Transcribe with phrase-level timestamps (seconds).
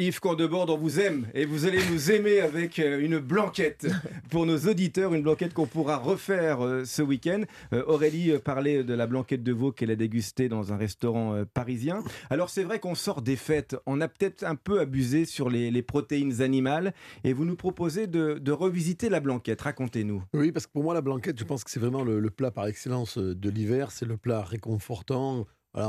[0.00, 3.86] Yves Condebord, on vous aime et vous allez nous aimer avec euh, une blanquette
[4.28, 7.42] pour nos auditeurs, une blanquette qu'on pourra refaire euh, ce week-end.
[7.72, 12.02] Euh, Aurélie parlait de la blanquette de veau qu'elle a dégustée dans un restaurant parisien.
[12.28, 15.82] Alors c'est vrai qu'on sort des fêtes, on a peut-être un peu abusé sur les,
[15.82, 16.92] protéines animales
[17.22, 19.60] et vous nous proposez de, revisiter la blanquette.
[19.60, 20.24] Racontez-nous.
[20.32, 22.66] Oui, parce que pour moi la blanquette, je pense que c'est vraiment le, plat par
[22.66, 23.92] excellence de l'hiver.
[23.92, 25.46] C'est le plat réconfortant.
[25.72, 25.88] Voilà,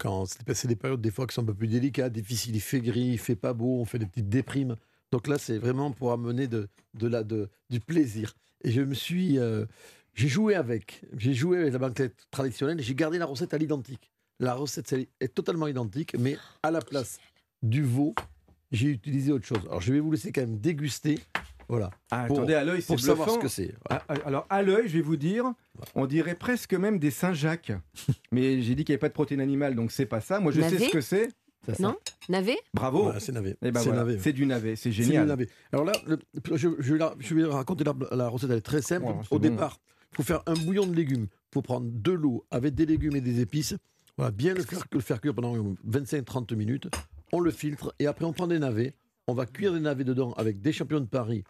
[0.00, 2.80] quand c'est des périodes des fois qui sont un peu plus délicates, difficiles, il fait
[2.80, 4.76] gris, il fait pas beau, on fait des petites déprimes.
[5.12, 8.34] Donc là, c'est vraiment pour amener de, de, la, de, du plaisir.
[8.64, 9.66] Et je me suis, euh,
[10.14, 14.10] j'ai joué avec, j'ai joué avec la banquette traditionnelle, j'ai gardé la recette à l'identique.
[14.38, 17.18] La recette est totalement identique, mais à la place
[17.62, 18.14] du veau,
[18.72, 19.60] j'ai utilisé autre chose.
[19.66, 21.18] Alors je vais vous laisser quand même déguster
[21.70, 21.90] voilà.
[22.10, 23.72] Ah, attendez, à l'œil, c'est Pour savoir ce que c'est.
[23.88, 25.44] Ah, ah, alors, à l'œil, je vais vous dire,
[25.94, 27.72] on dirait presque même des Saint-Jacques.
[28.32, 30.40] Mais j'ai dit qu'il n'y avait pas de protéines animales, donc c'est pas ça.
[30.40, 31.28] Moi, je sais ce que c'est.
[31.78, 31.94] Non
[32.28, 33.56] Navet Bravo C'est navet.
[33.62, 33.80] Eh ben
[34.18, 35.28] c'est du navet, c'est génial.
[35.28, 35.46] navet.
[35.72, 35.92] Alors là,
[36.54, 39.06] je, je, vais raconter la, recette, elle est très simple.
[39.30, 39.78] Au départ,
[40.12, 41.26] il faut faire un bouillon de légumes.
[41.30, 43.76] Il faut prendre de l'eau avec des légumes et des épices.
[44.16, 45.54] Voilà, bien le faire, le faire cuire pendant
[45.88, 46.88] 25-30 minutes.
[47.32, 48.94] On le filtre et après on prend des navets.
[49.28, 51.44] On va cuire des navets dedans avec des champignons de Paris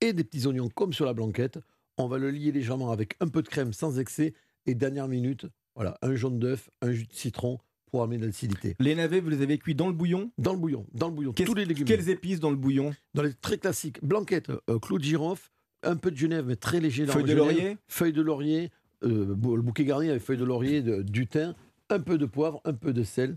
[0.00, 1.58] et des petits oignons comme sur la blanquette.
[1.98, 4.34] On va le lier légèrement avec un peu de crème sans excès.
[4.66, 8.74] Et dernière minute, voilà, un jaune d'œuf, un jus de citron pour amener de l'acidité.
[8.80, 10.32] Les navets, vous les avez cuits dans le bouillon?
[10.38, 11.32] Dans le bouillon, dans le bouillon.
[11.32, 11.86] Tous les légumes.
[11.86, 12.94] Quelles épices dans le bouillon?
[13.14, 14.04] Dans les très classiques.
[14.04, 15.50] Blanquette, euh, clou de girofle,
[15.82, 17.06] un peu de genève, mais très léger.
[17.06, 17.76] Feuilles de laurier?
[17.86, 18.70] Feuilles de laurier,
[19.04, 21.54] euh, le bouquet garni avec feuilles de laurier, du thym,
[21.90, 23.36] un peu de poivre, un peu de sel.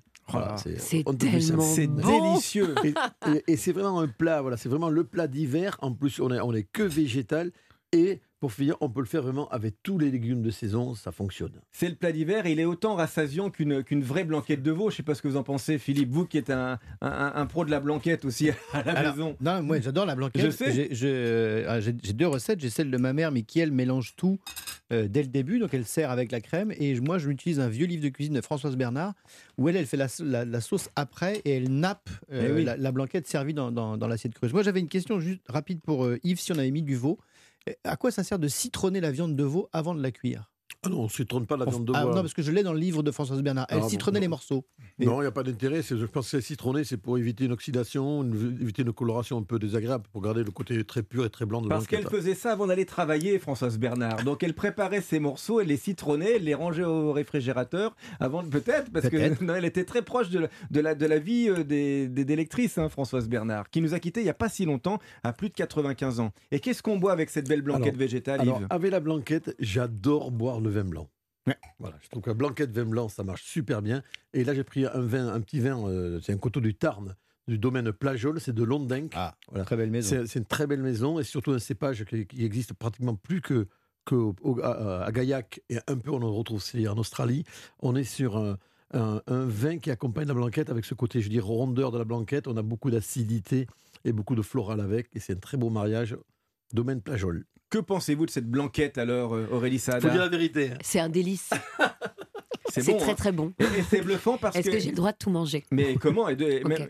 [0.78, 2.76] C'est tellement C'est délicieux.
[3.48, 5.78] Et, c'est vraiment un plat, voilà, c'est vraiment le plat d'hiver.
[5.82, 7.52] En plus, on est, on est que végétal.
[7.94, 11.12] Et pour finir, on peut le faire vraiment avec tous les légumes de saison, ça
[11.12, 11.54] fonctionne.
[11.72, 14.90] C'est le plat d'hiver et il est autant rassasiant qu'une vraie blanquette de veau.
[14.90, 17.46] Je ne sais pas ce que vous en pensez, Philippe, vous qui êtes un, un,
[17.48, 19.36] pro de la blanquette aussi à la maison.
[19.42, 20.46] Non, moi j'adore la blanquette.
[20.46, 20.90] Je sais.
[21.04, 22.60] Euh, j'ai deux recettes.
[22.60, 24.38] J'ai celle de ma mère, mais qui elle mélange tout
[24.94, 26.72] euh, dès le début, donc elle sert avec la crème.
[26.78, 29.14] Et moi, je m'utilise un vieux livre de cuisine de Françoise Bernard,
[29.58, 33.26] où elle, elle fait la, la, sauce après et elle nappe euh, eh la, blanquette
[33.26, 34.54] servie dans, dans, dans l'assiette creuse.
[34.54, 37.18] Moi, j'avais une question juste rapide pour Yves, si on avait mis du veau.
[37.84, 40.52] À quoi ça sert de citronner la viande de veau avant de la cuire?
[40.84, 42.10] Ah non, on ne citronne pas la viande de ah veau.
[42.12, 43.66] Ah non, parce que je l'ai dans le livre de Françoise Bernard.
[43.70, 44.64] Elle ah citronnait les morceaux.
[45.00, 45.82] Non, il n'y a pas d'intérêt.
[45.82, 50.06] Je pense que citronner, c'est pour éviter une oxydation, éviter une coloration un peu désagréable,
[50.12, 52.68] pour garder le côté très pur et très blanc de Parce qu'elle faisait ça avant
[52.68, 54.24] d'aller travailler, Françoise Bernard.
[54.24, 58.92] Donc elle préparait ses morceaux, elle les citronnait, elle les rangeait au réfrigérateur avant, peut-être,
[58.92, 60.48] parce que non, elle était très proche de,
[60.80, 64.22] la, de la vie euh, des, des, lectrices, hein, Françoise Bernard, qui nous a quittés
[64.22, 66.32] il n'y a pas si longtemps, à plus de 95 ans.
[66.52, 70.60] Et qu'est-ce qu'on boit avec cette belle blanquette végétale, alors, Avec la blanquette, j'adore boire
[70.60, 71.10] le vin blanc.
[71.80, 74.04] Voilà, je trouve que la blanquette vin blanc, ça marche super bien.
[74.34, 77.16] Et là, j'ai pris un vin, un petit vin, euh, c'est un coteau du Tarn,
[77.48, 79.12] du domaine Plajol, c'est de Londenc.
[79.16, 79.66] Ah, voilà.
[79.66, 80.24] très belle maison.
[80.26, 83.68] C'est une très belle maison et surtout un cépage qui, existe pratiquement plus que,
[84.06, 87.46] que à, Gaillac et un peu on en retrouve aussi en Australie.
[87.80, 88.58] On est sur un,
[88.92, 92.48] un, vin qui accompagne la blanquette avec ce côté, je dis, rondeur de la blanquette.
[92.48, 93.68] On a beaucoup d'acidité
[94.04, 96.18] et beaucoup de floral avec et c'est un très beau mariage.
[96.74, 97.46] Domaine Plajol.
[97.70, 100.00] Que pensez-vous de cette blanquette alors, euh, Aurélie Saada?
[100.00, 100.72] Faut dire la vérité.
[100.82, 101.50] C'est un délice.
[102.70, 103.16] C'est très hein.
[103.16, 103.54] très bon.
[103.60, 104.60] Et, c'est bluffant parce que.
[104.60, 105.64] Est-ce que, j'ai le droit de tout manger?
[105.72, 106.30] Mais comment?
[106.30, 106.40] Il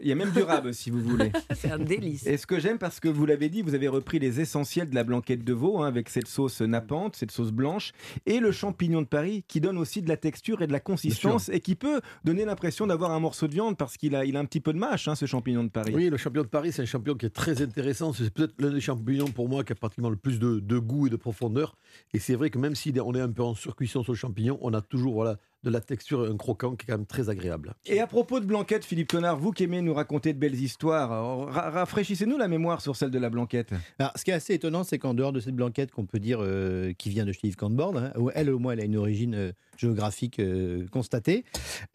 [0.04, 1.32] y a même du rab si vous voulez.
[1.56, 2.26] c'est un délice.
[2.26, 4.96] Et ce que j'aime parce que vous l'avez dit, vous avez repris les essentiels de
[4.96, 7.92] la blanquette de veau hein, avec cette sauce nappante, cette sauce blanche
[8.26, 11.50] et le champignon de Paris qui donne aussi de la texture et de la consistance
[11.50, 14.40] et qui peut donner l'impression d'avoir un morceau de viande parce qu'il a, il a
[14.40, 15.94] un petit peu de mâche, hein, ce champignon de Paris.
[15.96, 18.14] Oui, le champignon de Paris, c'est un champignon qui est très intéressant.
[18.14, 21.08] C'est peut-être l'un des champignons pour moi qui a pratiquement le plus de, de goût
[21.08, 21.76] et de profondeur.
[22.14, 24.58] Et c'est vrai que même si on est un peu en surcuisson sur le champignon,
[24.62, 25.38] on a toujours voilà,
[25.68, 27.74] de la texture, un croquant qui est quand même très agréable.
[27.86, 31.48] Et à propos de blanquette, Philippe Tonard, vous qui aimez nous raconter de belles histoires,
[31.50, 33.72] rafraîchissez-nous la mémoire sur celle de la blanquette.
[34.00, 36.40] Alors, ce qui est assez étonnant, c'est qu'en dehors de cette blanquette qu'on peut dire
[36.42, 39.52] euh, qui vient de chez Yves hein, elle au moins elle a une origine euh,
[39.78, 41.44] géographique euh, constatée,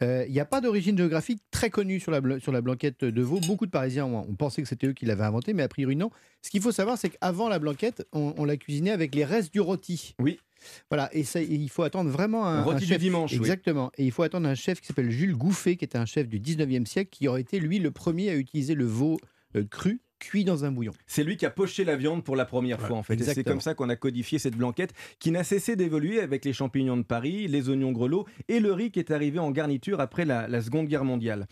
[0.01, 3.39] il n'y a pas d'origine géographique très connue sur la, sur la blanquette de veau.
[3.47, 6.09] Beaucoup de Parisiens ont, pensé que c'était eux qui l'avaient inventée, mais a priori non.
[6.41, 9.53] Ce qu'il faut savoir, c'est qu'avant la blanquette, on, on la cuisinait avec les restes
[9.53, 10.15] du rôti.
[10.19, 10.39] Oui.
[10.89, 12.99] Voilà, et ça, il faut attendre vraiment un, un chef.
[12.99, 13.33] dimanche.
[13.33, 13.91] Exactement.
[13.97, 16.39] Et il faut attendre un chef qui s'appelle Jules Gouffet, qui était un chef du
[16.39, 19.17] 19e siècle, qui aurait été lui le premier à utiliser le veau
[19.55, 20.93] euh, cru cuit dans un bouillon.
[21.05, 23.21] C'est lui qui a poché la viande pour la première fois en fait.
[23.21, 26.95] C'est comme ça qu'on a codifié cette blanquette qui n'a cessé d'évoluer avec les champignons
[26.95, 30.61] de Paris, les oignons grelots et le riz qui est arrivé en garniture après la,
[30.61, 31.41] Seconde Guerre mondiale.